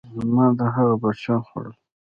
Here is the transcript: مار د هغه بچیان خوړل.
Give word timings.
مار 0.33 0.51
د 0.59 0.61
هغه 0.75 0.93
بچیان 1.01 1.41
خوړل. 1.47 1.73